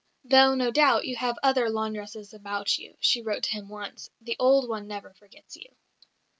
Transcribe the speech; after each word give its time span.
"Though, 0.25 0.55
no 0.55 0.71
doubt, 0.71 1.05
you 1.05 1.15
have 1.17 1.37
other 1.43 1.69
laundresses 1.69 2.33
about 2.33 2.79
you," 2.79 2.97
she 2.99 3.21
wrote 3.21 3.43
to 3.43 3.51
him 3.51 3.69
once, 3.69 4.09
"the 4.19 4.35
old 4.39 4.67
one 4.67 4.87
never 4.87 5.13
forgets 5.13 5.55
you." 5.55 5.75